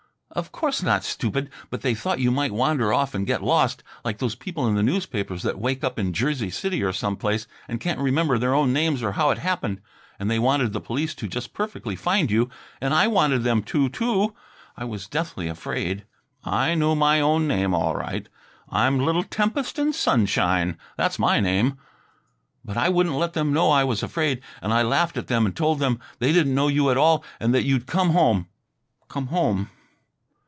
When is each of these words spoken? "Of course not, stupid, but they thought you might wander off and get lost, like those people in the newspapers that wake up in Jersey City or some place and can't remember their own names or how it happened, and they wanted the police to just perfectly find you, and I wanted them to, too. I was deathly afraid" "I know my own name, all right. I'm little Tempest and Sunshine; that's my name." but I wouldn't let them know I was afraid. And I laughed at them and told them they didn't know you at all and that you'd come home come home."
"Of 0.33 0.53
course 0.53 0.81
not, 0.81 1.03
stupid, 1.03 1.49
but 1.69 1.81
they 1.81 1.93
thought 1.93 2.21
you 2.21 2.31
might 2.31 2.53
wander 2.53 2.93
off 2.93 3.13
and 3.13 3.27
get 3.27 3.43
lost, 3.43 3.83
like 4.05 4.19
those 4.19 4.33
people 4.33 4.65
in 4.65 4.75
the 4.75 4.81
newspapers 4.81 5.43
that 5.43 5.59
wake 5.59 5.83
up 5.83 5.99
in 5.99 6.13
Jersey 6.13 6.49
City 6.49 6.81
or 6.81 6.93
some 6.93 7.17
place 7.17 7.47
and 7.67 7.81
can't 7.81 7.99
remember 7.99 8.37
their 8.37 8.53
own 8.55 8.71
names 8.71 9.03
or 9.03 9.11
how 9.11 9.31
it 9.31 9.39
happened, 9.39 9.81
and 10.17 10.31
they 10.31 10.39
wanted 10.39 10.71
the 10.71 10.79
police 10.79 11.13
to 11.15 11.27
just 11.27 11.53
perfectly 11.53 11.97
find 11.97 12.31
you, 12.31 12.49
and 12.79 12.93
I 12.93 13.09
wanted 13.09 13.43
them 13.43 13.61
to, 13.63 13.89
too. 13.89 14.33
I 14.77 14.85
was 14.85 15.05
deathly 15.09 15.49
afraid" 15.49 16.05
"I 16.63 16.75
know 16.75 16.95
my 16.95 17.19
own 17.19 17.45
name, 17.45 17.73
all 17.73 17.97
right. 17.97 18.29
I'm 18.69 19.01
little 19.01 19.23
Tempest 19.23 19.77
and 19.77 19.93
Sunshine; 19.93 20.77
that's 20.95 21.19
my 21.19 21.41
name." 21.41 21.77
but 22.63 22.77
I 22.77 22.87
wouldn't 22.87 23.15
let 23.17 23.33
them 23.33 23.51
know 23.51 23.69
I 23.69 23.83
was 23.83 24.01
afraid. 24.01 24.39
And 24.61 24.71
I 24.71 24.81
laughed 24.81 25.17
at 25.17 25.27
them 25.27 25.45
and 25.45 25.53
told 25.53 25.79
them 25.79 25.99
they 26.19 26.31
didn't 26.31 26.55
know 26.55 26.69
you 26.69 26.89
at 26.89 26.95
all 26.95 27.21
and 27.37 27.53
that 27.53 27.65
you'd 27.65 27.85
come 27.85 28.11
home 28.11 28.47
come 29.09 29.27
home." 29.27 29.69